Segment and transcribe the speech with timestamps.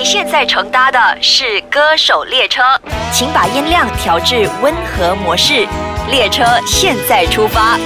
[0.00, 2.62] 你现在乘搭的是歌手列车，
[3.12, 5.68] 请把音量调至温和模式。
[6.10, 7.76] 列车现在出发。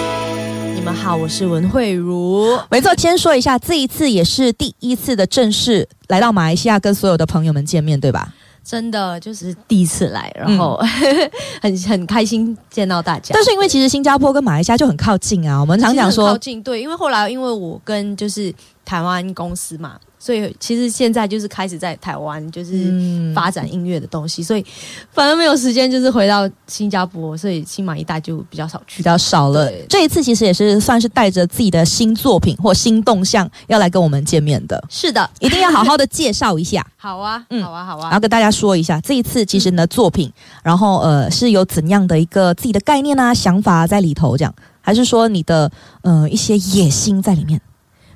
[0.76, 2.56] 你们好，我是文慧茹。
[2.70, 8.32] 没错，先说一下，这一次也是第一次的正式来到马来西亚，跟所有的朋友们见面，对吧？
[8.64, 10.80] 真的就是第一次来，然后、
[11.60, 13.32] 很很开心见到大家。
[13.34, 18.54] 但是因为其实新加坡跟马来西亚就很靠近啊，我们常讲说靠，近，对，因为后来因为我跟就是
[18.84, 24.64] 台湾公司嘛，所以其实现在就是开始在台湾就是嗯发展音乐的东西，所以
[25.12, 29.02] 反而没有时间就是回到新加坡，所以新马一带就比较少去比。
[29.02, 29.70] 较少了。
[29.86, 36.82] 这一次其实也是算是带着自己的新作品或新动向要来跟我们见面的，是的，一定要好好的介绍一下。
[36.96, 38.20] 好啊，嗯好啊，好啊然后。
[38.20, 45.70] 跟大家说一下，这一次其实你的作品，然后呃是有怎样的一个自己的概念啊、想法在里头，这样，还是说你的
[46.00, 47.60] 呃一些野心在里面？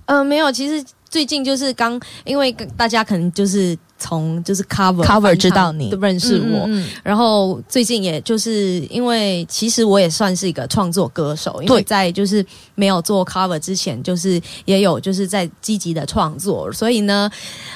[0.09, 17.31] 嗯、没有，其实最近就是刚，因为大家可能就是从就是 cover Cover 知道你都认识我，嗯嗯嗯然后最近也就是因为其实我也算是一个创作歌手，因为在就是没有做 cover 之前，就是也有就是在积极的创作，所以呢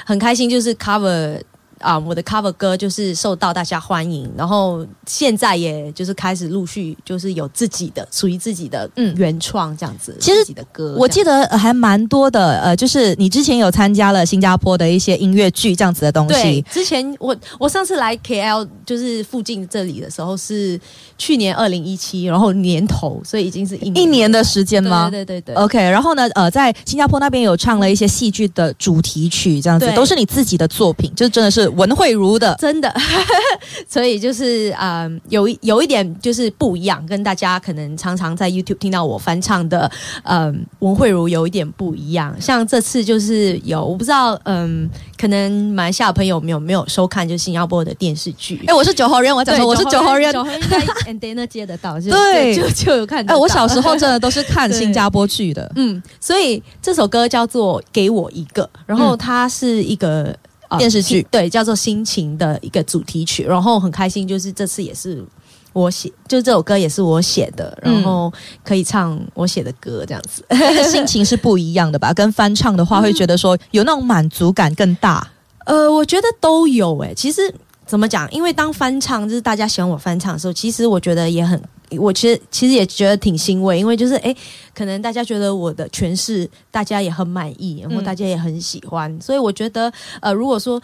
[0.05, 1.39] 很开心，就是 cover。
[1.83, 9.13] 啊，我的 cover 歌就是受到大家欢迎，然后现在也就是开始陆续就是有自己的属于自己的嗯。
[9.17, 20.79] 原创这样子，其实自己的歌，我记得呃还蛮多的，呃，就是你之前有参加了新加坡的一些音乐剧这样子的东对西，，之前我我上次来 KL 就是附近这里的时候是
[21.17, 25.09] 去年二零一七，然后年头，所以已经是一一年的时间吗？
[25.09, 25.63] 对对对对。
[25.63, 32.55] OK，然后呢，呃，在新加坡那边有唱了一些戏剧的主题曲，这样子都是你自己的作品，就真的是文慧茹的。
[32.59, 32.93] 真的，
[33.87, 39.89] 所以就是嗯，有一有一点就是不一样，跟大家可能常常在 YouTube 听到我翻唱的
[40.23, 42.35] 嗯文慧茹有一点不一样。
[42.39, 48.63] 像这次就是有我不知道嗯，可能马来西亚朋友有没有没有收看就新加坡的电视剧。
[48.67, 50.31] 哎，我是九号人，我讲对说我是九号人。
[50.33, 50.79] 九号人应该
[51.11, 53.39] Antenna 接得到，就对就就有看得哎，到。
[53.39, 55.71] 我小时候真的都是看 新加坡剧的。
[55.75, 60.35] 嗯，所以这首歌叫做《给我一个》，然后嗯它是一个、
[60.73, 65.23] 呃电视剧对，叫做《心情》的一个主题曲，然后很开心，就是这次也是
[65.71, 68.31] 我写，就这首歌也是我写的，嗯然后
[68.63, 70.43] 可以唱我写的歌这样子。
[70.49, 72.11] 那个心情是不一样的吧？
[72.15, 75.27] 跟翻唱的话，会觉得说有那种满足感更大。
[75.65, 77.41] 呃，我觉得都有诶、其实
[77.85, 78.29] 怎么讲？
[78.31, 81.61] 因为当翻唱，就是大家喜欢我翻唱的时候，其实我觉得也很，
[81.99, 84.35] 我其实其实也觉得挺欣慰，因为就是哎，
[84.73, 90.81] 可能大家觉得我的诠释大家也很满意，然后嗯大家也很喜欢，所以我觉得呃，如果说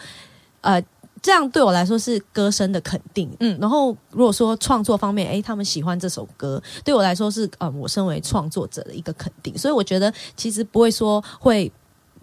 [0.60, 0.82] 呃。
[1.22, 11.70] 这样对我来说是歌声的肯定，嗯嗯，然后如果说创作方面，哎，他们喜欢这首歌，对我来说是呃，我身为创作者的一个肯定，所以我觉得其实不会说会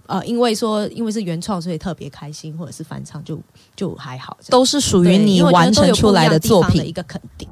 [0.08, 3.40] 呃，因为说因为是原创，所以特别开心，或者是翻唱就
[3.76, 6.92] 就还好，都是属于你完成出来的作品的一。
[6.92, 7.48] 个肯定。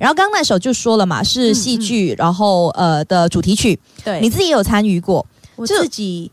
[0.00, 5.24] 然后刚刚那首就说了嘛，是戏剧，然后呃的主题曲，对，你自己也有参与过。
[5.56, 6.32] 我自己，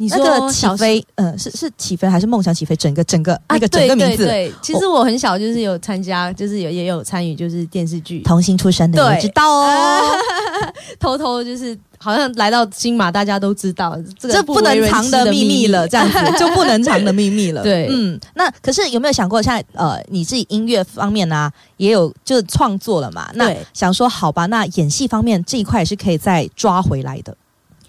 [0.00, 2.74] 你那说个起飞，呃，是是起飞还是梦想起飞？
[2.74, 10.16] 整个整个啊，那个整个名字，对对对，其实我很小就是有参加，就是有也有参与，就是电视剧，童星出身的你知道哦。
[10.98, 17.60] 偷偷就是好像来到金马，大家都知道这个这不能藏的秘密了， 这样子就不能藏的秘密了。
[17.62, 23.30] 对嗯，那可是有没有想过，现在呃，你自己音乐方面呢、也有就是创作了嘛？
[23.34, 27.36] 那想说，好吧，那演戏方面这一块是可以再抓回来的，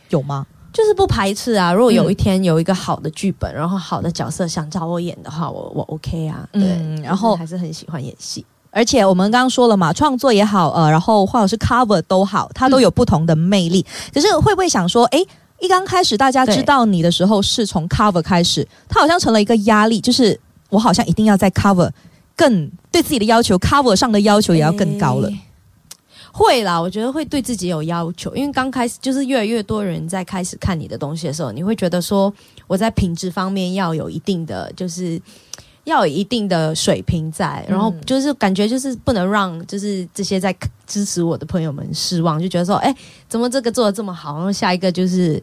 [0.09, 0.45] 有吗？
[0.73, 1.73] 就是不排斥啊。
[1.73, 6.47] 如果有一天有一个好的剧本，然后好的角色想找我演的话，我我 OK 啊。
[6.53, 8.45] 对，嗯然后还是很喜欢演戏。
[8.73, 13.85] 而且我们刚刚说了嘛，创作也好，呃，然后或者是 cover 都好，它都有不同的魅力。
[14.13, 15.27] 可是会不会想说，诶，
[15.59, 20.39] 一刚开始大家知道你的时候是从 cover 开始，它好像成了一个压力，就是
[20.69, 21.89] 我好像一定要在 cover
[22.33, 25.27] 更对自己的要求，cover 上的要求也要更高了。
[25.27, 25.39] 诶
[26.33, 32.33] 会啦，我觉得会对自己有要求，因为刚开始就是越来越多人在开始看你的东西的时候，你会觉得说
[32.67, 35.21] 我在品质方面要有一定的，就是
[35.83, 40.55] 要有一定的水平在，然后就是感觉就是不能让就是这些在
[40.87, 42.95] 支持我的朋友们失望，就觉得说，哎，
[43.27, 45.41] 怎么这个做的这么好，然后下一个就是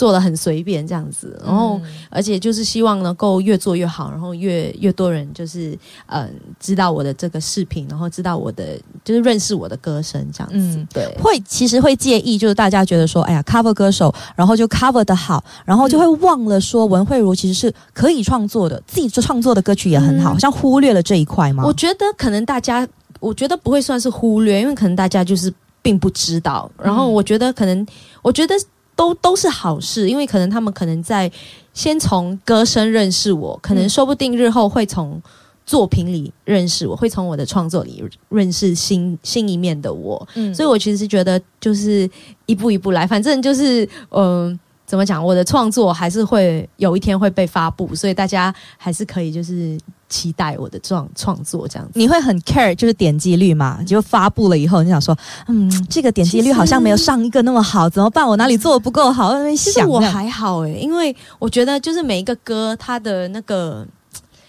[0.00, 5.72] 做的很随便这样子，然后、而且就是希望能够越做越好，然后越越多人就是
[6.06, 11.14] 嗯、呃知道我的这个视频，然后知道我的就是认识我的歌声这样子，嗯对。
[11.22, 21.62] 会其实会介意，就是大家觉得说，哎呀，cover 歌手，然后就 cover 的好，然后就会忘了说文慧茹其实是可以创作的，自己做创作的歌曲也很好，嗯好像忽略了这一块吗？
[21.66, 22.88] 我觉得可能大家，
[23.20, 26.70] 我觉得不会算是忽略，因为可能大家就是并不知道。
[26.82, 27.86] 然后我觉得可能，
[28.22, 28.54] 我觉得
[29.00, 31.30] 都都是好事，因为可能他们可能在
[31.72, 35.18] 先从歌声认识我，可能嗯说不定日后会从
[35.64, 40.28] 作品里认识我，会从我的创作里认识新新一面的我。
[40.34, 42.10] 嗯所以我其实觉得就是
[42.44, 44.60] 一步一步来，反正就是嗯。
[44.90, 45.24] 怎么讲？
[45.24, 49.78] 我的创作还是会有一天会被发布，所以大家还是可以就是
[50.10, 51.92] 期待我的创创作这样子。
[51.98, 53.82] 你会很 care 就是点击率嘛？
[53.84, 55.16] 就发布了以后，你想说，
[55.48, 58.26] 嗯，这个点击率好像没有上一个那么好，怎么办？
[58.26, 59.32] 我哪里做的不够好？
[59.32, 63.86] 在那边其实想这样，我还好诶、因为我觉得就是每一个歌它的那个，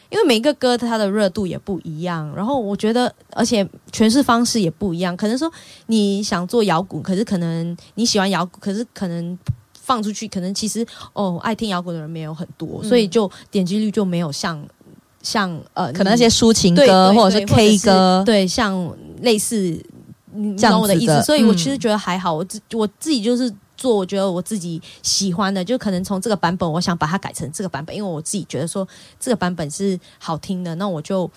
[0.10, 5.16] 因为每一个歌它的热度也不一样，然后我觉得，而且诠释方式也不一样。
[5.16, 5.50] 可能说
[5.86, 9.38] 你想做摇滚，可是可能你喜欢摇滚，可是可能。
[9.84, 14.64] 放出去，可能其实哦，爱听摇滚的人没有很多，嗯所以就点击率就没有像
[15.22, 19.56] 像呃，可能那些抒情歌或者是 K 歌，对，像类似
[20.34, 28.88] 你这样懂我的意思，所以我嗯其实觉得还好，我自我自己就是做，我觉得我自己喜欢的，就可能从这个版本，我想把它改成这个版本，因为我自己觉得说
[29.20, 31.30] 这个版本是好听的，那我就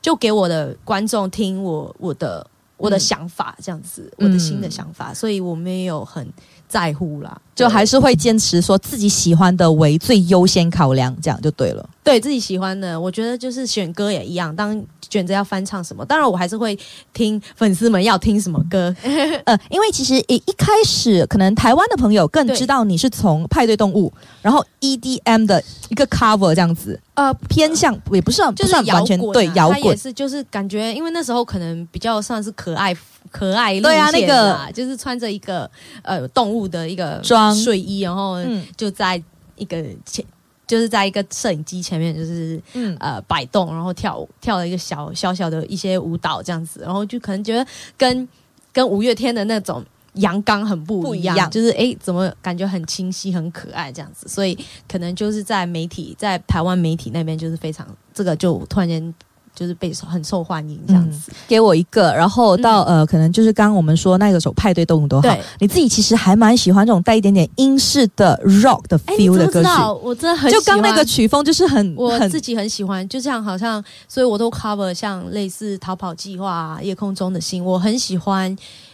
[0.00, 2.46] 就给我的观众听我我的
[2.76, 3.00] 我的嗯。
[3.00, 6.26] 想法，这样子，我的新的想法，所以我没有很
[6.68, 11.88] 在乎啦，就还是会坚持说自己喜欢的为最优先考量，这样就对了。
[12.04, 14.80] 对自己喜欢的，我觉得就是选歌也一样，当
[15.10, 16.78] 选择要翻唱什么，当然我还是会
[17.12, 18.94] 听粉丝们要听什么歌，
[19.44, 24.12] 呃，因为其实一一开始可能台湾的朋友更知道你是从派对动物，
[24.42, 32.94] 然后 EDM 的一个 cover 这样子，呃，偏向也不算就是完全对摇滚，是就是感觉，因为那时候可能比较算是可爱
[33.32, 35.68] 可爱路对啊线那个就是穿着一个
[36.02, 38.64] 呃动物的一个装睡衣，然后嗯。
[38.76, 39.22] 就在
[39.56, 40.24] 一个前。
[40.68, 42.96] 就是在一个摄影机前面，就是嗯。
[42.98, 47.64] 呃摆动，然后跳舞，跳了一个小小小的一些舞蹈这样子，然后就可能觉得
[47.96, 48.28] 跟
[48.72, 49.84] 跟五月天的那种
[50.14, 51.50] 阳刚很不一样，不一样。
[51.52, 54.58] 就是诶，怎么感觉很清晰、很可爱这样子，所以
[54.88, 59.14] 可能就是在媒体，在台湾媒体那边就是非常这个就突然间
[59.56, 61.32] 就是被很受欢迎这样子。
[61.48, 69.94] 给我一个，然后到、呃，可能就是刚刚我们说那个首派对动物都好对，你自己其实还蛮喜欢这种带一点点英式的 rock 的 feel 的歌曲，不知道？
[69.94, 70.80] 我真的很就喜欢。
[70.80, 78.50] 刚那个曲风就是很很我自己很喜欢，就像好像，所以我都 cover 像类似逃跑计划、啊、夜空中的星，我很喜欢，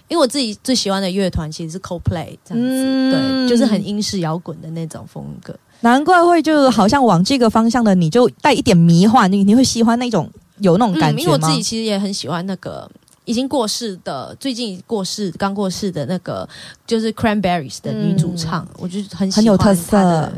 [0.06, 3.12] 因为我自己最喜欢的乐团其实是 Coldplay 这样子，嗯。
[3.12, 5.54] 对，就是很英式摇滚的那种风格。
[5.80, 10.30] 难怪会就好像往这个方向的，你就带一点迷幻，你你会喜欢那种
[10.62, 11.32] 有那种感嗯，因觉吗？
[11.32, 12.90] 为我自己其实也很喜欢那个
[13.24, 16.48] 已经过世的，最近过世刚过世的那个
[16.86, 20.32] 就是 Cranberries 的女主唱，我就很喜欢很有特色她的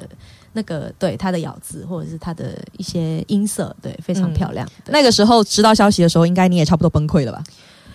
[0.53, 4.67] 那个对她的咬字或者是她的一些音色，对，非常嗯漂亮。
[4.85, 7.43] 对那个时候知道消息的时候，应该你也差不多崩溃了吧？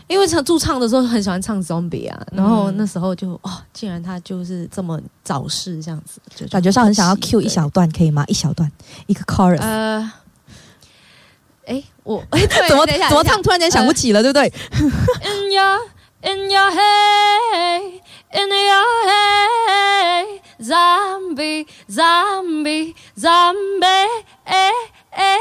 [0.08, 8.26] 因为唱驻唱的时候很喜欢唱 Zombie 啊，然后嗯那时候就哦，竟然他就是这么早逝这样子，就感觉上很想要 Q 一小段，可以吗？
[8.28, 8.72] 一小段，
[9.06, 10.12] 一个 chorus，、呃，
[11.70, 13.40] 哎，我哎，怎么怎么唱？
[13.44, 14.52] 突然间想不起了，对不对
[15.22, 15.80] ？In your
[16.24, 18.02] in your head,
[18.34, 24.08] in your head, zombie, zombie, zombie，
[25.12, 25.36] 哎哎，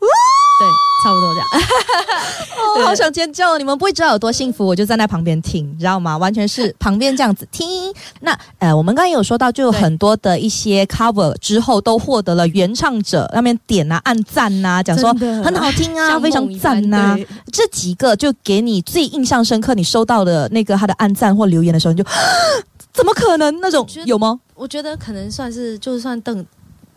[0.00, 0.68] 对，
[1.02, 1.48] 差不多这样。
[2.58, 3.58] 哦，好想尖叫！
[3.58, 6.16] 你们不会知道有多幸福，我就站在旁边听，你知道吗？
[6.16, 7.92] 完全是旁边这样子听。
[8.20, 22.08] 那呃，我们刚刚有说到，就有很多的一些 cover 之后都获得了原唱者那边点啊、按赞呐、讲说很好听啊， 非常赞呐、对这几个就给你最印象深刻，你收到的那个他的按赞或留言的时候，你就
[22.92, 24.40] 怎么可能那种有吗？
[24.54, 26.44] 我觉得可能算是就算邓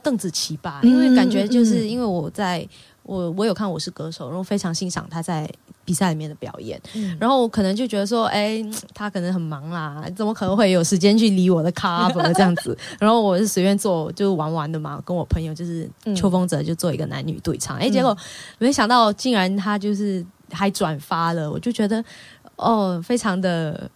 [0.03, 1.65] 邓紫棋吧，嗯因为感觉就嗯。
[1.65, 2.67] 是因为我在
[3.03, 5.49] 我我有看《我是歌手》，然后非常欣赏她在
[5.83, 6.79] 比赛里面的表演，
[7.19, 12.77] 然后我可能就觉得说，哎，她可能很忙啦，怎么可能会有时间去理我的 cover 这样子？
[12.99, 18.15] 然后我是随便做，就玩玩的嘛，跟我朋友就是嗯秋风者就做一个男女对唱，哎、结果
[18.59, 22.03] 没想到竟然他就是还转发了，我就觉得
[22.55, 23.89] 哦，非常的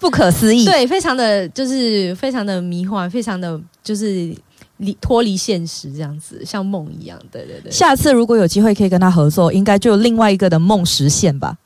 [0.00, 0.64] 不可思议。
[0.64, 4.32] 对，非常的就是非常的迷幻，非常的就是
[4.78, 7.18] 离脱离现实这样子，像梦一样。
[7.30, 11.56] 对对对，下次如果有机会可以跟他合作，应该就有另外一个的梦实现吧。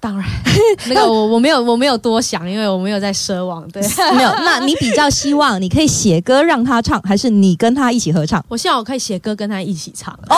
[0.00, 0.28] 当然
[0.86, 3.66] 那个我我没有我没有多想，因为我没有在奢望。
[3.70, 3.80] 对
[4.14, 8.44] 没有，那你比较希望你可以写歌让他唱，还是你跟他一起合唱？
[8.48, 10.12] 我希望我可以写歌跟他一起唱。
[10.28, 10.36] 哦，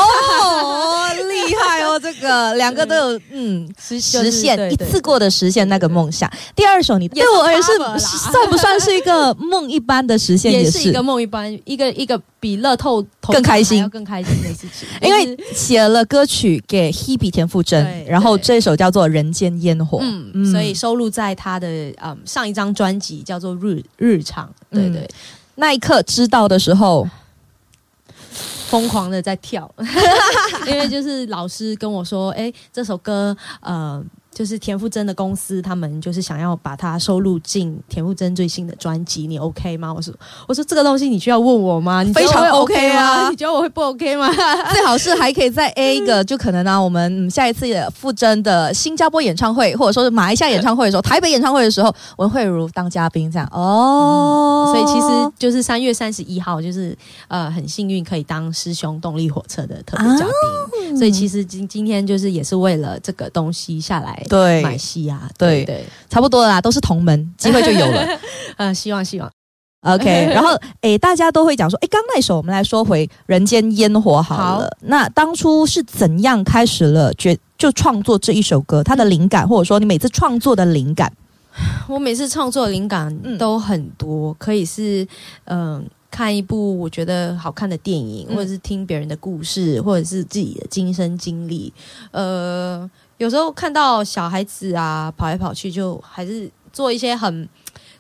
[1.99, 6.31] 这个两个都有嗯实实现一次过的的实现那个梦想。
[6.55, 10.53] 第二首你对我而言是算不算是一个梦一般的实现？
[10.53, 13.88] 也 也是一个梦一般，一个一个比乐透更开心。
[13.88, 19.99] 更开心的事情， 因为写了歌曲给 Hebe 田馥甄，然后这首叫做《人间烟火》。
[20.03, 20.53] 嗯，嗯。
[20.53, 21.67] 所以收录在他的
[22.03, 24.93] 嗯上一张专辑叫做《日日常》，对嗯。
[24.93, 25.09] 对，
[25.57, 27.09] 那一刻知道的时候，
[28.68, 29.73] 疯狂的在跳，
[30.66, 34.02] 因为就是老师跟我说，哎、这首歌呃。
[34.37, 39.90] 就是田馥甄的公司，他们就是想要把它收录进田馥甄最新的专辑，你 OK 吗？
[39.90, 40.12] 我说，
[40.47, 42.02] 我说这个东西你需要问我吗？
[42.02, 44.31] 你非常 OK 啊 你觉得我会不 OK 吗？
[44.75, 54.71] 最好是还可以再 A 一个，就可能呢、我们嗯下一次的馥甄的新加坡演唱会，或者说是马来西亚演唱会的时候，台北演唱会的时候，文慧茹当嘉宾这样哦。
[54.71, 56.95] 所以其实就是三月三十一号，就是
[57.28, 60.26] 呃很幸运可以当师兄动力火车的特别嘉
[60.78, 64.62] 宾，所以其实今今天就是也是为了这个东西下来对。
[64.62, 65.64] 买戏啊，对。
[65.64, 68.07] 对对，差不多了啦，都是同门， 机会就有了。
[68.59, 69.31] 呃，希望希望。
[69.83, 74.64] OK， 然后诶，大家都会讲说，诶，刚那首我们来说回《人间烟火》好了。
[74.64, 74.71] 好。
[74.81, 78.83] 那当初是怎样开始了决就创作这一首歌？
[78.83, 81.12] 它的灵感，或者说你每次创作的灵感，
[81.88, 83.38] 我每次创作的灵感嗯。
[83.38, 85.07] 都很多，可以是
[85.45, 85.85] 嗯、
[86.16, 91.70] 看一部我觉得好看的电影，嗯或者是听别人的故事，或者是自己的亲身经历。
[92.11, 97.46] 呃，有时候看到小孩子啊跑来跑去，就还是做一些很。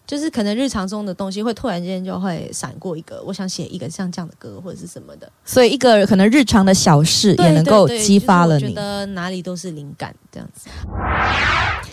[0.06, 8.60] 就是可能日常中的东西，会突然间就会闪过一个，我想写一个像这样的歌，或者是什么的，所以一个可能日常的小事也能够激发了你。
[8.62, 10.68] 就是觉得哪里都是灵感这样子。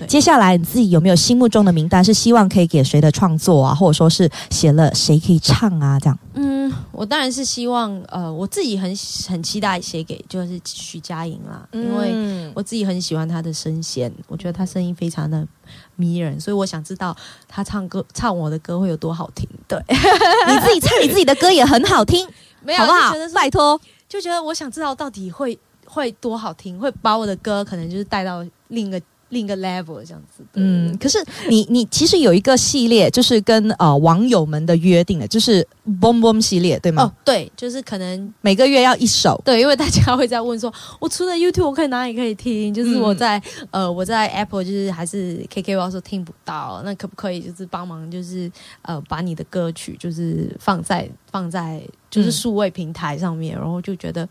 [0.07, 2.03] 接下来你自己有没有心目中的名单？
[2.03, 5.99] 是希望可以给谁的创作啊，或者说是写了谁可以唱啊？
[5.99, 8.93] 这样，嗯，我当然是希望，呃，我自己很
[9.29, 15.47] 很期待写给就是徐佳莹啦，因为为我自己很喜欢她的声线，我觉得她声音非常的
[15.95, 17.15] 迷人，所以我想知道
[17.47, 19.47] 他唱歌唱我的歌会有多好听。
[19.67, 22.27] 对， 你自己唱你自己的歌也很好听，
[22.61, 29.01] 没有好不好拜托，就觉得我想知道到底会会多好听，会把我的歌可能就是带到另一个
[29.33, 30.43] 另一个 level 这样子。
[30.53, 31.17] 对嗯，可是
[31.49, 35.61] 你你其实有一个系列，就是跟呃网友们的约定的，就是
[35.99, 37.03] Boom Boom 系列，对吗？
[37.03, 42.73] 哦，对，就是可能每个月要一首，对，因为大家会在问说， 我除了 YouTube，我可以哪里可以听？
[42.73, 48.49] 就是我嗯在、呃，我在 Apple 就是还是 KK 说听不到，那可不可以就是帮忙就是
[48.83, 54.27] 呃把你的歌曲就是放在放在就是嗯数位平台上面，然后就觉得。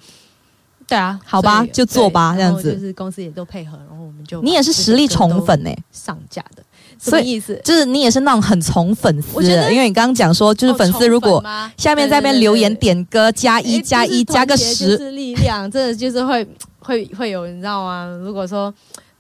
[0.93, 6.63] 对啊，好吧就做吧这样子就是公司也都配合，然后我们就你也是实力宠粉呢、上架的，
[6.99, 7.59] 什所以么意思？
[7.65, 11.43] 就是你也是那种很宠粉丝我觉得的，因为你刚刚讲说，就是哦粉丝如果
[11.79, 16.47] 下面在那边留言点歌加一加一加个十，是力量，真的就是会
[16.81, 18.07] 会会有，你知道吗？
[18.23, 18.73] 如果说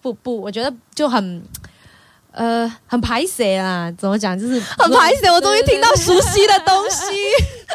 [0.02, 1.42] 不不，我觉得就很
[2.32, 4.38] 呃很排谁啦，怎么讲？
[4.38, 7.06] 就是很排谁，我终于听到 熟悉的东西，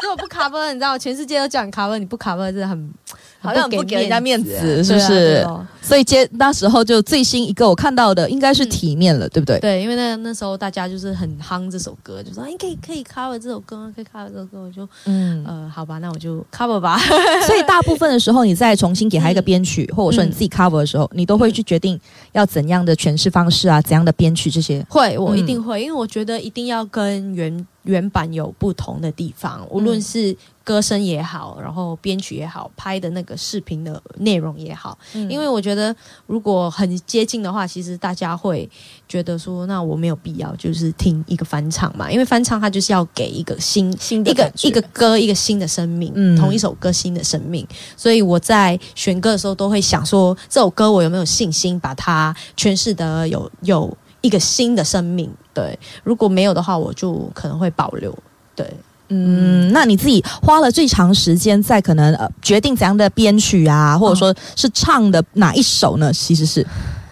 [0.02, 2.92] 如果不 cover，你知道，全世界都叫你 cover，你不 cover 真的很
[3.40, 5.46] 好像不给人家面子啊是不是？
[5.80, 9.58] 所以接那时候就最新一个我看到的应该是体面了，对不对？
[9.60, 16.98] 对，因为那那时候大家就是很夯这首歌，就说哎，可以可以 cover 这首歌，可以 cover 这首歌，我就嗯，呃好吧，那我就 cover 吧。
[17.46, 21.98] 所以大部分的时候，你再重新给他一个编曲，或者说你自己 cover 的时候，你都会去决定
[22.32, 24.84] 要怎样的诠释方式啊，怎样的编曲这些。
[24.90, 30.02] 会，我一嗯定会，因为我觉得一定要跟原原版有不同的地方，无论嗯。
[30.02, 30.36] 是
[30.68, 35.30] 歌声也好，然后编曲也好，拍的那个视频的内容也好，嗯。
[35.30, 35.96] 因为我觉得
[36.26, 38.68] 如果很接近的话，其实大家会
[39.08, 46.36] 觉得说，那我没有必要就是听一个翻唱嘛，因为翻唱它就是要给一个新新一个一个歌一个新的生命，嗯。
[46.36, 55.32] 同一首歌新的生命，所以我在选歌的时候都会想说，这首歌我有没有信心把它诠释的有有一个新的生命？
[55.54, 58.14] 对，如果没有的话，我就可能会保留。
[58.54, 58.70] 对，
[59.08, 66.12] 嗯，那你自己花了最长时间在可能呃决定怎样的编曲啊，或者说是唱的哪一首呢？
[66.12, 66.66] 其实是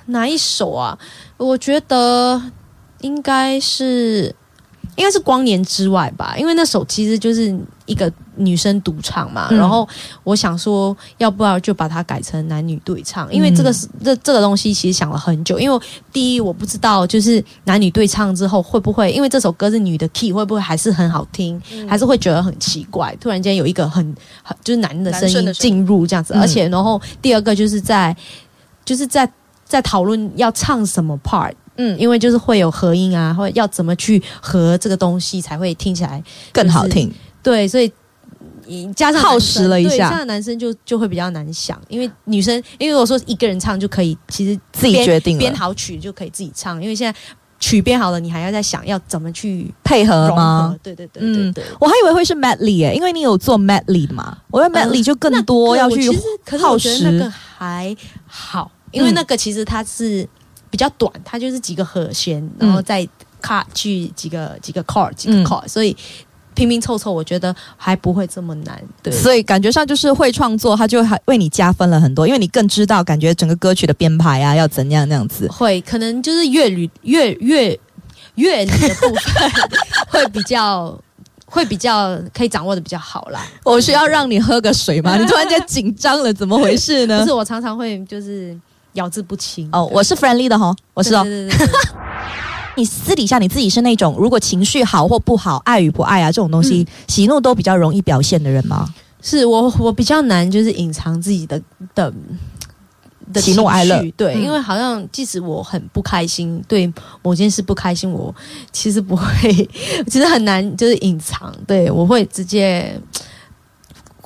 [0.06, 0.98] 哪一首啊？
[1.38, 2.40] 我觉得
[3.00, 4.34] 应该是
[4.96, 9.48] 应该是《光年之外》吧，因为那首其实就是一个女生独唱嘛。
[9.50, 9.86] 嗯然后
[10.24, 13.32] 我想说，要不要就把它改成男女对唱？
[13.32, 15.58] 因为这个是、这这个东西其实想了很久。
[15.58, 15.80] 因为
[16.12, 21.60] 第一我不知道，就是男女对唱之后会不会，因为这首歌是女的 key，会不会还是很好听？
[21.88, 23.14] 还是会觉得很奇怪？
[23.20, 24.02] 突然间有一个很
[24.42, 28.16] 很就是男的声音进入这样子，嗯而且然后第二个就是在
[28.84, 29.30] 就是在
[29.64, 37.12] 在讨论要唱什么 part，嗯因为就是会有合音啊，或者要怎么去合这个东西才会听起来更好听。
[37.42, 37.92] 对，所以
[38.66, 47.18] 你加上耗时了一下对加上男生就就会比较难想，因为女生因为如果说一个人唱就可以，其实自己决定编好曲就可以自己唱，因为现在
[47.60, 50.78] 曲编好了，你还要再想要怎么去配合吗合？？
[50.82, 51.64] 对对对对嗯对。
[51.78, 56.10] 我还以为会是 medley 耶，因为你有做 medley 的嘛，我觉得 medley 就更多要去
[56.58, 60.28] 耗我觉得那个还好，因为嗯那个其实它是
[60.76, 63.00] 比较短，它就是几个和弦，然后再
[63.40, 65.96] cut 去几个几个 chord 几个嗯 chord，、所以
[66.52, 68.78] 拼拼凑凑，我觉得还不会这么难。
[69.02, 75.48] 对，所以感觉上就是会创作，它就还为你加分了很多，因为你更知道感觉整个歌曲的编排啊要怎样那样子。
[75.48, 77.80] 会可能就是乐理乐乐
[78.34, 79.50] 乐理的部分
[80.08, 81.00] 会比较。
[81.48, 83.40] 会比较可以掌握的比较好啦。
[83.62, 85.16] 我需要让你喝个水吗？
[85.16, 87.32] 你突然间紧张了，怎么回事呢 不是？
[87.32, 88.54] 我常常会就是
[88.96, 89.66] 咬字不清。
[89.72, 91.22] 哦，我是 friendly 的哈，我我是哦。
[91.24, 91.80] 对对对对对
[92.76, 98.92] 你私底下你自己是那种如果情绪好或不好、爱与不爱啊这种东西，嗯喜怒都比较容易表现的人吗？
[99.22, 101.58] 是我我比较难，就是隐藏自己的
[101.94, 102.12] 的
[103.32, 108.32] 的喜怒哀乐对，嗯因为好像即使我很不开心，对某件事不开心，我
[108.72, 109.24] 其实不会，
[110.06, 113.00] 其实很难就是隐藏，对我会直接。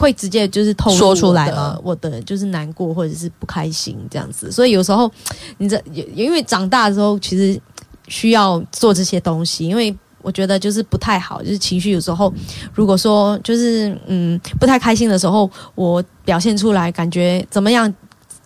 [0.01, 5.11] 会直接就是透露说出来我的吗我的就是难过或者是不开心这样子，所以有时候
[5.59, 7.61] 你这也因为长大的时候，其实
[8.09, 12.33] 需要做这些东西，因为我觉得就是不太好，就是情绪有时候
[12.73, 17.93] 如果说就是嗯不太开心的时候，我表现出来感觉怎么样？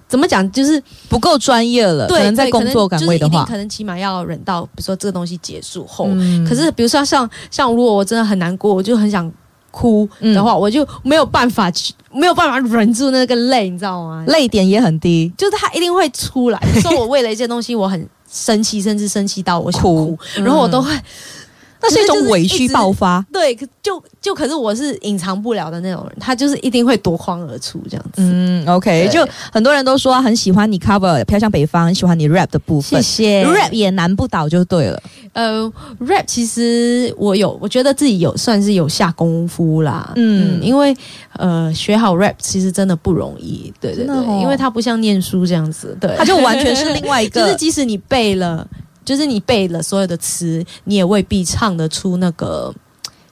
[0.06, 0.48] 怎么讲？
[0.52, 6.06] 就是不够专业了，对，可能在工作岗位的话就是，可能起码要忍到，比如说这个东西结束后。
[6.10, 9.32] 嗯可是比如说像像如果我真的很难过，我就很想
[9.74, 14.24] 哭的话，我就没有办法去，没有办法忍住那个泪，你知道吗？
[14.28, 16.62] 泪点也很低，就是他一定会出来。
[16.74, 20.90] 有时候我为了一件东西，我很生气，甚至生气到我想哭哭，然后我都会。
[21.84, 23.24] 那是一种委屈爆发。
[23.32, 28.22] 对，可就就可是我是隐藏不了的那种人，他就是一定会夺眶而出这样子。
[28.22, 33.02] 嗯，OK，就很多人都说很喜欢你 cover《飘向北方》，很喜欢你 rap 的部分。
[33.02, 35.02] 谢谢 rap 也难不倒就对了。
[35.34, 40.12] 呃，rap 其实我有，我觉得自己有算是有下功夫啦。
[40.16, 40.96] 嗯嗯因为
[41.36, 43.72] 呃，学好 rap 其实真的不容易。
[43.80, 47.56] 对对对，哦因为它不像念书这样子，对，它就完全是另外一个 就是。
[47.64, 48.66] 即使你背了，
[49.04, 52.74] 就是你背了所有的词，你也未必唱得出那个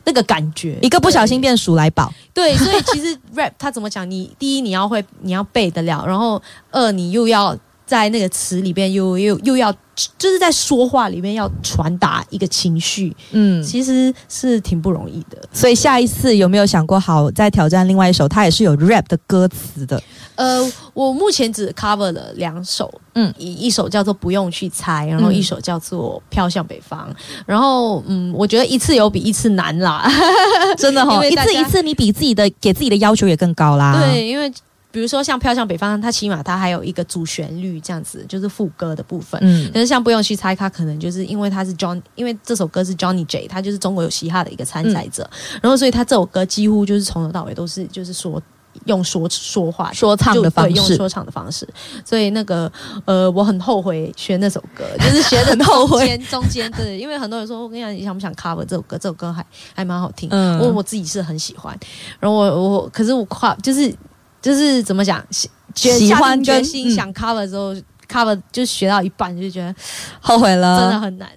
[0.04, 0.78] 那个感觉。
[0.82, 4.08] 一个不小心变鼠来宝，对，所以其实 rap 它怎么讲？
[4.10, 7.56] 你第一你要会，你要背得了，然后二你又要
[7.86, 9.72] 在那个词里边又又又要
[10.18, 15.36] 就是在说话里面要传达一个情绪，嗯，其实是挺不容易的。
[15.52, 20.02] 所以下一次有没有想过，好再挑战另外一首，它也是有 rap 的歌词的？
[20.42, 27.08] 呃，我目前只 cover 了两首，嗯嗯，一一首叫做《不用去猜》，然后嗯一首叫做《飘向北方》，
[27.46, 30.10] 然后嗯，我觉得一次有比一次难啦。
[30.76, 34.52] 真的哈、一次一次，你比自己的给自己的要求也更高啦。，对，因为
[34.90, 39.40] 比如说像《飘向北方》，它起码它还有一个主旋律这样子，就是副歌的部分。
[39.42, 45.22] 嗯可是像不用去猜，它可能就是因为它是 John，因为这首歌是 Johnny J，他就是中国有嘻哈的一个参赛者，
[45.54, 48.42] 嗯然后所以他这首歌几乎就是从头到尾都是就是说
[48.86, 51.68] 用说说话说唱的就方式，对用说唱的方式，
[52.04, 52.70] 所以那个
[53.04, 58.98] 呃，我很后悔学那首歌， 就是学的很后悔中间对，因为很多人说我跟你讲，你想不想 cover 这首歌？
[58.98, 61.78] 这首歌还还蛮好听，嗯我我自己是很喜欢，
[62.20, 63.94] 然后我我可是我跨就是
[64.40, 67.74] 就是怎么讲，喜喜欢决心想 cover 之后。
[68.12, 69.74] Cover 就学到一半就觉得
[70.20, 71.28] 后悔了，真的很难，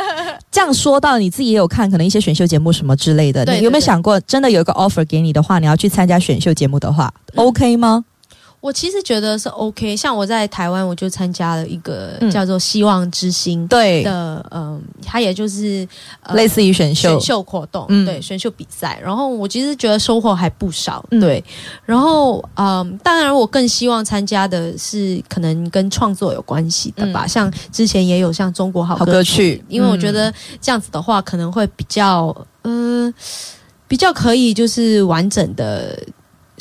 [0.50, 7.52] 这样说到你自己也有看可能一些选秀节目什么之类的，对你有没有想过，真的有一个 offer 给你的话，你要去参加选秀节目的话、o 嗯。
[7.52, 8.04] K 吗？
[8.62, 9.96] 我其实觉得是 OK。
[9.96, 12.30] 像我在台湾，我就参加了一个嗯。
[12.30, 15.86] 叫做“希望之星”对，的，嗯，它也就是、
[16.22, 17.18] 呃类似于选秀。
[17.18, 18.06] 选，秀活动，嗯。
[18.06, 19.00] 对选秀比赛。
[19.02, 21.20] 然后我其实觉得收获还不少，嗯。
[21.20, 21.42] 对。
[21.84, 27.28] 然后嗯，当然我更希望参加的是可能跟创作有关系的吧，嗯。
[27.28, 33.12] 像之前也有像中国好好歌歌曲，因为我觉得这样子的话可能会比较呃
[33.88, 35.98] 比较可以就是完整的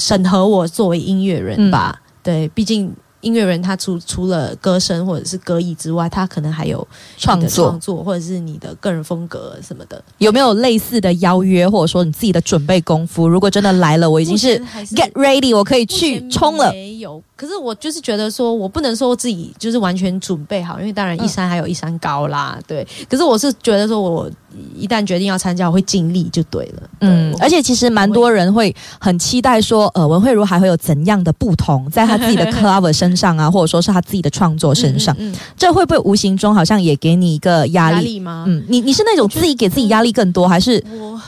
[0.01, 2.01] 审核我作为音乐人吧。
[2.23, 6.85] 对，毕竟音乐人他除除了歌声或者是歌艺之外，他可能还有
[7.17, 10.03] 创作创作或者是你的个人风格什么的。
[10.17, 13.27] 有没有类似的邀约，或者说你自己的准备功夫？
[13.27, 14.59] 如果真的来了，我已经是
[14.95, 16.71] get ready，我可以去冲了。
[16.71, 22.87] 没有，可是我就是觉得说，我不能说自己就是完全准备好，因为当然一山还有一山高啦，对。
[23.09, 24.29] 可是我是觉得说，我
[24.75, 26.83] 一旦决定要参加，我会尽力就对了。
[26.99, 37.95] 嗯，而且其实蛮多人会很期待说，呃，文慧茹还会有怎样的不同在她自己的 cover 身上啊，或者说是她自己的创作身上，嗯嗯嗯这会不会无形中好像也给你一个压力？
[37.95, 38.45] 压力吗？
[38.47, 41.19] 嗯，你你是那种自己给自己压力更多，还是我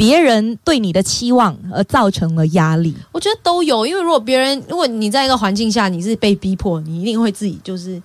[0.00, 2.96] 别人对你的期望而造成了压力？
[3.12, 8.02] 我觉得都有，因为如果别人，如果你在一个环境下你是被逼迫，你一定会自己就是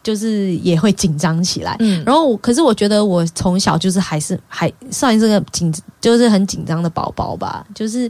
[0.00, 1.74] 就是也会紧张起来。
[1.80, 8.08] 嗯，然后，可是我觉得我从小就是还是还算是个紧，就是很紧张的宝宝吧，就是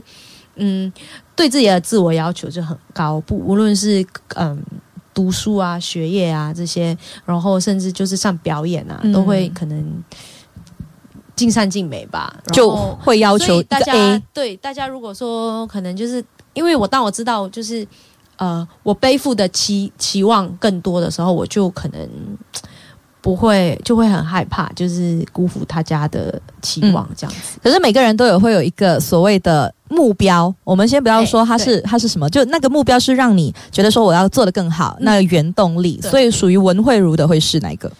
[0.57, 0.93] 嗯，
[1.35, 4.61] 对自己的自我要求就很高，不无论是嗯
[5.15, 10.03] 读书啊、学业啊这些，然后甚至就是上表演啊，嗯都会可能
[11.35, 12.71] 尽善尽美吧，就
[13.01, 14.21] 会要求大家。
[14.33, 17.85] 对大家如果说可能就是因为我当我知道就是
[18.37, 22.09] 呃我背负的期期望更多的时候，我就可能
[23.21, 27.59] 不会就会很害怕，就是辜负他家的期望这样子。
[27.61, 35.99] 可是每个人都有会有一个所谓的目标，我们先不要说它是、它是什么，就那个目标是让你觉得说我要做的更好，嗯那原动力。
[36.01, 37.91] 所以属于文慧茹的会是哪一个？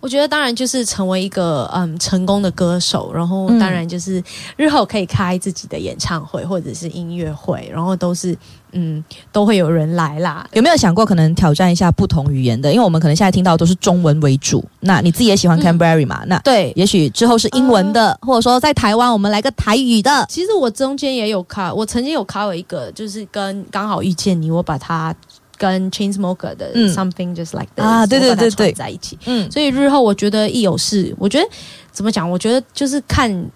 [0.00, 4.22] 我觉得当然就是成为一个嗯成功的歌手，然后嗯当然就是
[4.56, 8.36] 日后可以开自己的演唱会或者是音乐会，然后都是
[8.72, 10.46] 嗯都会有人来啦。
[10.52, 12.72] 有没有想过可能挑战一下不同语言的？
[12.72, 16.22] 因为我们可能现在听到都是中文为主，那你自己也喜欢嗯 Canberry 嘛？
[16.26, 20.24] 那对，也许之后是英文的，或者说在台湾我们来个台语的。
[20.28, 25.12] 其实我中间也有卡，我曾经有卡有一个，就是跟刚好遇见你，我把它
[25.58, 29.18] 跟 Chainsmoker 的嗯 Something Just Like This 啊对对对对在一起。
[29.26, 31.46] 嗯，所以日后我觉得一有事，我觉得
[31.92, 32.30] 怎么讲？
[32.30, 33.50] 我觉得就是看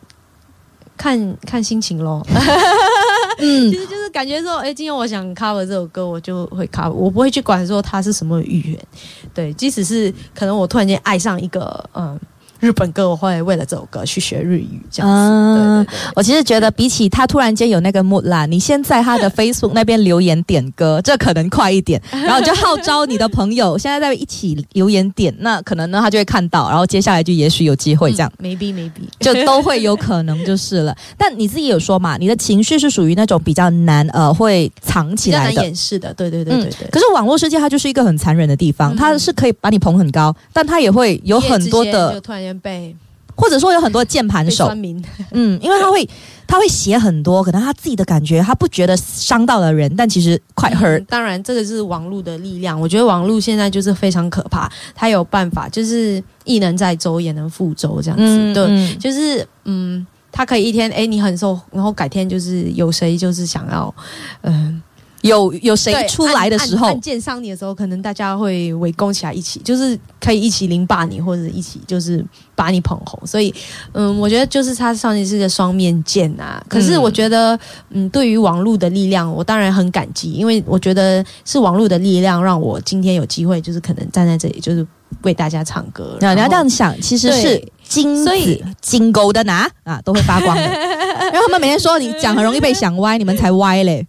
[0.97, 2.27] 看看心情咯。
[3.39, 8.87] 嗯其实就是感觉说，哎、今天我想 cover 这首歌，我就会 cover，我不会去管说它是什么语言。
[9.33, 12.19] 对，即使是可能我突然间爱上一个嗯
[12.63, 15.13] 日本歌，我会为了这首歌去学日语这样子。
[15.35, 16.13] 啊对对对。
[16.15, 28.33] 我其实觉得比起他突然间有那个 mood 啦，你先在他的 Facebook 那边留言点歌，这可能快一点，然后你就号召你的朋友现在在一起留言点，那可能呢他就会看到，然后接下来就也许有机会这样。
[28.39, 36.89] 嗯、，maybe maybe 就都会有可能就是了，但你自己有说嘛，你的情绪是属于那种比较难呃会藏比较难起来的，掩饰的，对对对对对。
[36.93, 42.95] 可是网络世界它就是一个很残忍的地方，嗯它是可以把你捧很高，但它也会有很多的，突然间被
[43.35, 44.71] 或者说有很多键盘手
[45.33, 46.07] 嗯，因为他会
[46.47, 51.07] 他会写很多，可能他自己的感觉，他不觉得伤到了人，但其实 quite hurt 嗯。
[51.09, 52.79] 当然，这个是网络的力量。
[52.79, 58.53] 我觉得网络现在就是非常可怕，他有办法，就是亦能载舟，也能覆舟这样子。
[58.53, 63.95] 对，嗯就是嗯，他可以一天哎你很瘦，然后改天就是有谁就是想要
[64.43, 64.83] 嗯。
[65.23, 73.19] 有有谁出来的时候按按按，键伤你的时候，可能大家会围攻起来，一起就是可以一起凌霸你，或者一起就是把你捧红。
[73.27, 73.55] 所以，
[73.93, 76.63] 嗯，我觉得就是他上面是个双面剑啊。
[76.69, 77.59] 可是我觉得，
[77.91, 84.87] 嗯，对于网络的力量，我当然很感激，因为我觉得是网络的力量让我今天有机会，就是可能站在这里，就是
[85.23, 86.17] 为大家唱歌。
[86.21, 90.63] 那你要这样想，其实是金子所以金钩的拿啊，都会发光的。
[91.33, 94.05] 然后他们每天说你讲很容易被想歪，你们才歪嘞。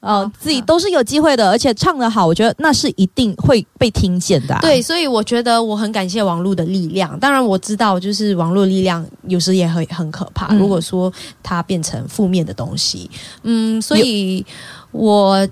[0.00, 4.60] 哦好，自己都是有机会的，而且唱得好，我觉得那是一定会被听见的、啊。
[4.60, 7.18] 对，所以我觉得我很感谢网络的力量。
[7.18, 10.54] 当然，我知道就是网络力量有时也很很可怕。
[10.54, 13.10] 嗯如果说它变成负面的东西，
[13.42, 14.44] 嗯，所以
[14.92, 15.46] 我。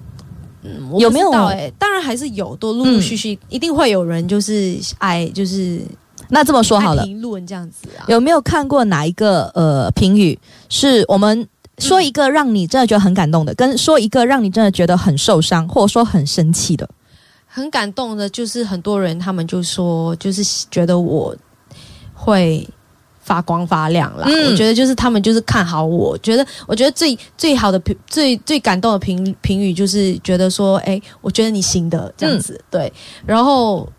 [0.68, 5.80] 嗯，我有没有哎、当然还是有，都陆陆续续、一定会有人就是爱，就是
[6.28, 8.02] 那这么说好了，评论这样子啊。
[8.08, 10.36] 有没有看过哪一个呃评语
[10.68, 11.46] 是我们
[11.78, 16.88] 说一个让你真的觉得很感动的，跟说一个让你真的觉得很受伤或者说很生气的？
[17.46, 21.34] 很感动的，就是很多人他们就说，就是觉得我
[22.12, 22.68] 会
[23.20, 24.24] 发光发亮啦。
[24.26, 32.92] 嗯我觉得就是他们就是看好我，觉得我觉得最最好的评最最感动的评评语就是觉得说，哎、我觉得你行的这样子，对。
[33.24, 33.90] 然后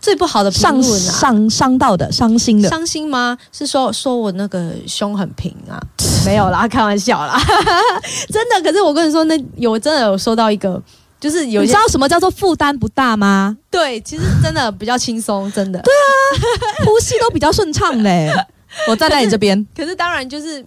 [0.00, 1.12] 最不好的评论啊。
[1.12, 3.36] 伤伤到的、伤心的，伤心吗？
[3.52, 5.78] 是说说我那个胸很平啊？
[6.26, 7.40] 没有啦，开玩笑啦，
[8.28, 8.60] 真的。
[8.62, 10.82] 可是我跟你说，那有真的有收到一个，
[11.20, 13.56] 就是有你知道什么叫做负担不大吗？
[13.70, 15.80] 对，其实真的比较轻松，真的。
[15.80, 18.30] 对啊，呼吸都比较顺畅嘞。
[18.88, 20.60] 我站在你这边，可是当然就是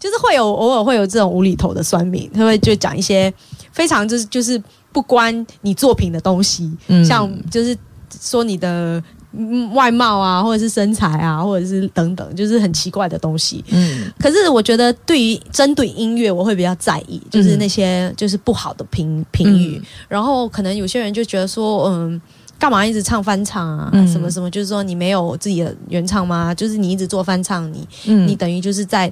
[0.00, 3.32] 就是会有偶尔会有这种无厘头的酸民，他会就讲一些
[3.70, 4.60] 非常就是就是
[4.92, 7.76] 不关你作品的东西，嗯像就是
[8.20, 9.02] 说你的。
[9.34, 13.64] 嗯外貌啊，或者是身材啊，或者是等等，就是很奇怪的东西。
[13.70, 19.78] 嗯可是我觉得，对于针对音乐，我会比较在意，就是那些就是不好的评评语。
[19.78, 22.20] 嗯然后可能有些人就觉得说，嗯，
[22.58, 23.88] 干嘛一直唱翻唱啊？
[23.92, 26.54] 嗯什么什么，就是说你没有自己的原唱吗？
[26.54, 29.10] 就是你一直做翻唱，你、嗯你等于就是在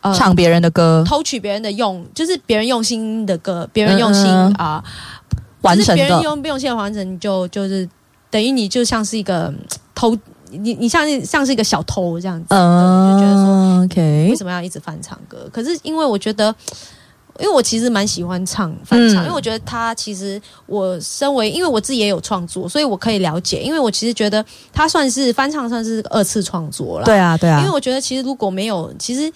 [0.00, 4.24] 呃唱别人的歌，偷取别人的用，就是别人用心的歌，别人用心
[4.56, 4.82] 啊、
[5.60, 7.88] 完成就是别人用不用心的完成，你就就是
[8.32, 9.58] 等于你就像是一个嗯
[9.94, 10.18] 偷
[10.50, 13.86] 你你像是像是一个小偷这样子，对就觉得说
[14.28, 15.48] 为什么要一直翻唱歌？
[15.52, 16.52] 可是因为我觉得。
[17.40, 23.62] 因为我其实蛮喜欢唱翻唱，嗯因为我觉得他其实我身为，因为我自己也有创作，所以我可以了解。
[23.62, 27.06] 因为我其实觉得他算是翻唱，算是二次创作了。
[27.06, 29.32] 对啊，对啊，因为我觉得其实如果没有，其实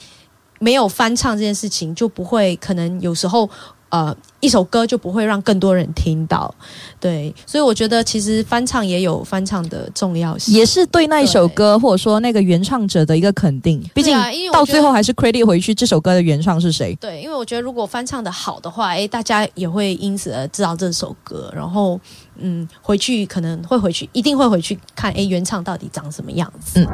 [0.61, 3.49] 没有翻唱这件事情，就不会可能有时候
[3.89, 4.15] 呃
[4.47, 6.55] 一首歌就不会让更多人听到。
[7.01, 10.55] 对，所以我觉得其实翻唱也有翻唱的重要性。
[10.55, 13.83] 也是对那一首歌或者说那个原唱者的一个肯定。
[13.93, 14.17] 毕竟
[14.53, 16.97] 到最后还是 credit 回去这首歌的原唱是谁。
[17.01, 22.01] 对，因为我觉得如果翻唱的好的话，诶，大家也会因此而知道这首歌，然后
[22.39, 26.81] 嗯，回去可能会回去，一定会回去看，哎，原唱到底长什么样子。
[26.81, 26.87] 嗯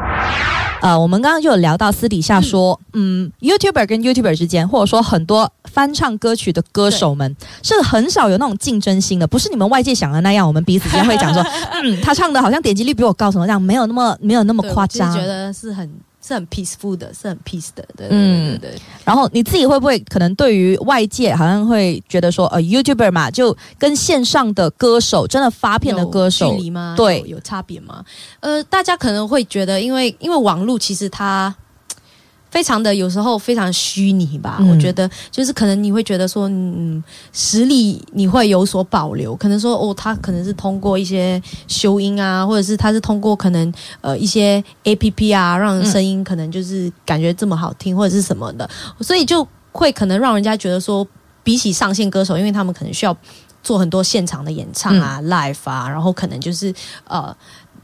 [0.83, 11.41] 呃，我们刚刚就有聊到私底下说，嗯 y o u t u b e r 跟 YouTuber 之间，或者说很多翻唱歌曲的歌手们是很少有那种竞争心的，不是你们外界想的那样，我们彼此之间会讲说，
[11.85, 15.17] 嗯，他唱的好像点击率比我高什么这样，没有那么没有那么夸张我。
[15.17, 15.89] 觉得是很
[16.27, 18.83] 是很 peaceful 的，是很 peace 的，对对嗯对对对。
[19.05, 26.95] 然后你自己会不会可能对于外界好像会觉得说，呃，YouTuber 嘛，就跟线上的歌手真的发片的歌手距离吗？
[26.97, 28.05] 对有有差别吗？
[28.41, 31.55] 呃，大家可能会觉得，因为因为网络其实它。
[32.53, 48.69] 非常的有时候非常虚拟吧，嗯我觉得就是可能你会觉得说，嗯，实力你会有所保留，可能说哦，他可能是通过一些修音啊，或者是他是通过可能呃一些 A P P 啊，让声音可能就是感觉这么好听，或者是什么的，
[49.01, 51.07] 所以就会可能让人家觉得说，
[51.43, 53.17] 比起上线歌手，因为他们可能需要
[53.63, 56.71] 做很多现场的演唱啊、live 啊，然后可能就是
[57.09, 57.35] 呃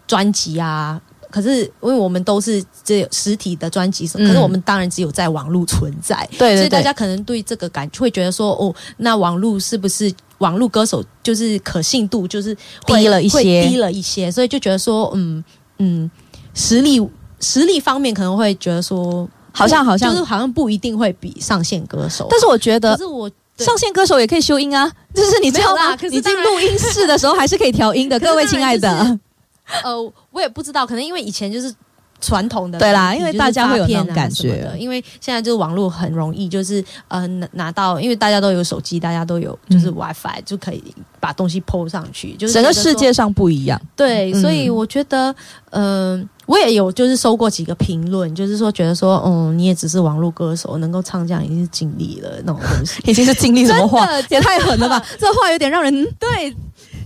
[0.07, 1.00] 专辑啊。
[1.31, 4.27] 可是，因为我们都是只有实体的专辑，嗯。
[4.27, 13.37] 可是我们当然只有在网络存在，对对对所以大家可能对这个感会觉得说，哦，那网络是不是网络歌手就是可信度就是低了一些。
[13.37, 15.45] 会低了一些，所以就觉得说，嗯
[15.79, 16.11] 嗯，
[16.55, 17.07] 实力
[17.41, 20.11] 实力方面可能会觉得说，好像好像。
[20.12, 22.25] 就是好像不一定会比上线歌手。
[22.25, 25.97] 啊，但是我觉得可是我上线歌手也可以修音啊，就是你知道吗？
[26.01, 29.19] 没有你进录音室的时候还是可以调音的， 各位亲爱的。
[29.85, 31.74] 呃，我也不知道，可能因为以前就是。
[32.20, 40.83] 传统的对啦因为大家会有那种感觉的因为现在就是网络很容易，就是呃拿拿到，因为大家都有手机，大家都有就是 WiFi，、就可以
[41.20, 45.33] 把东西 PO 上去，就是整个世界上不一样，对，嗯所以我觉得，
[45.70, 53.00] 嗯、我也有就是收过几个评论，就是说觉得说，嗯，你也只是网络歌手，能够唱这样已经是尽力了那种东西。
[53.09, 55.00] 已经是尽力什么话，也太狠了吧！
[55.20, 56.52] 这话有点让人对，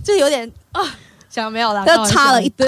[0.03, 0.81] 就有点啊，
[1.33, 2.65] 想没有啦，但插了一刀，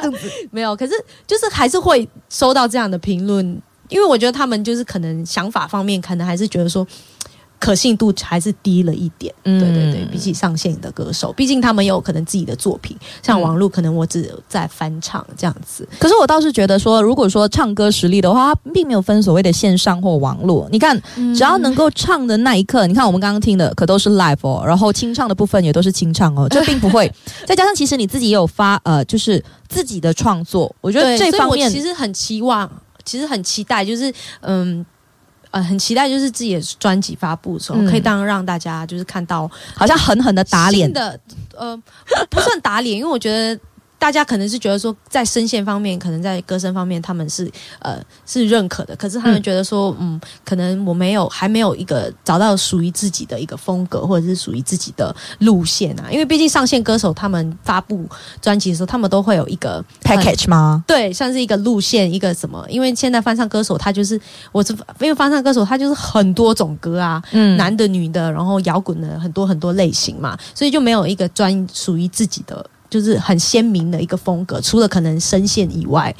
[0.50, 0.92] 没有，可是
[1.26, 3.44] 就是还是会收到这样的评论，
[3.88, 6.86] 因为我觉得他们就是可能想法方面，可能还是觉得说。
[7.60, 20.66] 可信度还是低了一点，嗯对对对，比起上线的歌手，毕竟他们有可能自己的作品，像网络可能我只在翻唱这样子，可是我倒是觉得说，如果说唱歌实力的话，它并没有分所谓的线上或网络。
[20.72, 27.12] 你看，只要能够唱的那一刻，你看我们刚刚听的可都是 live 哦，然后清唱的部分也都是清唱哦， 这并不会。
[27.44, 32.70] 再加上其实你自己也有发呃，就是自己的创作，我觉得这方面其实很期望，
[33.04, 34.84] 其实很期待，就是嗯。
[35.50, 40.94] 呃，很期待就是自己的专辑发布的时候，嗯可以当让大家就是看到好像狠狠的打脸新。
[40.94, 41.18] 的，
[41.56, 43.60] 呃，不不算打脸，因为我觉得
[44.00, 47.48] 大家可能是觉得说，在声线方面，可能在歌声方面，他们是
[47.80, 56.10] 呃是认可的，可是他们嗯觉得说，嗯可能我没有还没有一个找到属于自己的一个风格，或者是属于自己的路线啊。
[56.10, 58.08] 因为毕竟上线歌手他们发布
[58.40, 60.82] 专辑的时候，他们都会有一个 package 吗？
[60.86, 62.64] 对，像是一个路线，一个什么？
[62.70, 64.18] 因为现在翻唱歌手他就是，
[64.50, 76.14] 我是因为翻唱歌手他就是很多种歌啊，嗯男的、女的，然后摇滚的很多很多类型嘛，所以就没有一个专属于自己的，就是很鲜明的一个风格，除了可能声线以外，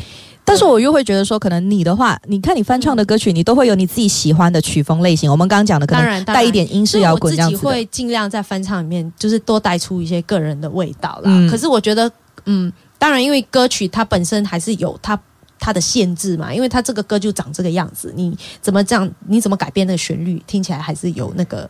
[0.44, 5.30] 但是我又会觉得说，可能你的话，你看你翻唱的歌曲，你都会有你自己喜欢的曲风类型。
[5.30, 7.62] 我们刚刚讲的可能当然带一点英式摇滚这样子的。
[7.68, 11.24] 会尽量在翻唱里面，就是多带出一些个人的味道啦。
[11.24, 12.10] 嗯可是我觉得，
[12.46, 15.18] 嗯，当然因为歌曲它本身还是有它。
[15.62, 19.06] 它的限制嘛，因为它这个歌就长这个样子，你怎么这样？
[19.28, 20.42] 你怎么改变那个旋律？
[20.46, 21.68] 听起来还是有那个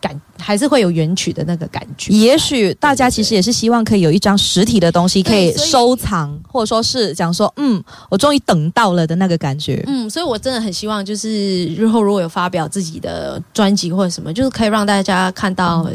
[0.00, 2.12] 感，还是会有原曲的那个感觉。
[2.12, 9.82] 也许大家其实也是希望可以有一张实体的东西可以收藏，或者说是讲说，嗯，我终于等到了的那个感觉。
[9.86, 15.88] 嗯，所以我真的很希望，就是日后如果有发表自己的专辑或者什么，就是可以让大家看到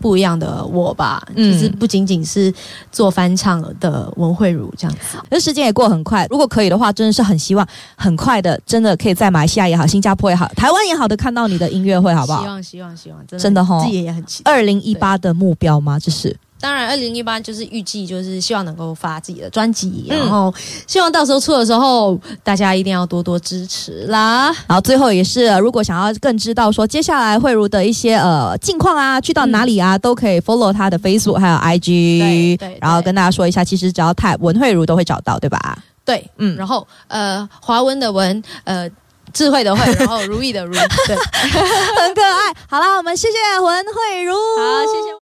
[0.00, 1.22] 不一样的我吧。
[1.34, 2.52] 嗯就是不仅仅是
[2.92, 5.18] 做翻唱的文慧茹这样子。
[5.30, 12.42] 那时间也过很快，如果可以的话，真的是很希望很快的，真的可以在马来西亚也好、新加坡也好、台湾也好的看到你的音乐会，好不好？
[12.42, 14.50] 希望希望希望，真的真的吼自己也很期待。
[14.50, 15.98] 二零一八的目标吗？
[15.98, 20.52] 这是当然，二零一八就是预计就是希望能够发自己的专辑，嗯然后
[20.86, 24.52] 希望到时候出的时候，大家一定要多多支持啦。
[24.68, 35.78] 然后最后也是，呃如果想要更知道说接下来慧茹的一些呃近况啊，去到哪里啊，都可以 follow 她的 Facebook 还有 IG，对对然后跟大家说一下，其实只要 type 文慧茹都会找到，对吧？
[36.04, 38.86] 对，嗯然后呃，华文的文，呃，
[39.32, 40.72] 智慧的慧，然后如意的如，
[41.06, 42.52] 对，很可爱。
[42.68, 45.10] 好啦，我们谢谢文慧茹，好，谢谢。